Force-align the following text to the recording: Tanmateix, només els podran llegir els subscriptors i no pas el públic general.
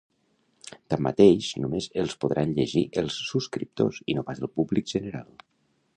Tanmateix, 0.93 1.49
només 1.65 1.89
els 2.03 2.17
podran 2.25 2.55
llegir 2.61 2.83
els 3.03 3.21
subscriptors 3.27 4.01
i 4.15 4.19
no 4.21 4.25
pas 4.31 4.45
el 4.47 4.55
públic 4.59 4.91
general. 4.97 5.29